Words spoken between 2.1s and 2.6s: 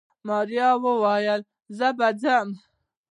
ځم.